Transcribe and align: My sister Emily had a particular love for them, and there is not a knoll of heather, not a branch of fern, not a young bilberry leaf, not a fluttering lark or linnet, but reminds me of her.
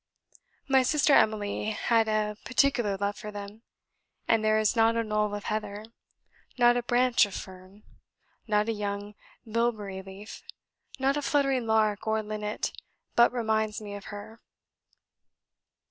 My 0.67 0.81
sister 0.81 1.13
Emily 1.13 1.69
had 1.69 2.07
a 2.07 2.35
particular 2.43 2.97
love 2.97 3.17
for 3.17 3.29
them, 3.29 3.61
and 4.27 4.43
there 4.43 4.57
is 4.57 4.75
not 4.75 4.95
a 4.95 5.03
knoll 5.03 5.35
of 5.35 5.43
heather, 5.43 5.85
not 6.57 6.75
a 6.75 6.81
branch 6.81 7.27
of 7.27 7.35
fern, 7.35 7.83
not 8.47 8.67
a 8.67 8.71
young 8.71 9.13
bilberry 9.47 10.01
leaf, 10.01 10.41
not 10.97 11.17
a 11.17 11.21
fluttering 11.21 11.67
lark 11.67 12.07
or 12.07 12.23
linnet, 12.23 12.71
but 13.15 13.31
reminds 13.31 13.79
me 13.79 13.93
of 13.93 14.05
her. 14.05 14.39